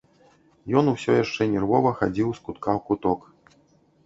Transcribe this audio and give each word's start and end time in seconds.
Ён 0.79 0.87
усё 0.93 1.11
яшчэ 1.17 1.47
нервова 1.57 1.91
хадзіў 2.01 2.33
з 2.39 2.45
кутка 2.49 2.69
ў 2.77 2.79
куток. 2.89 3.19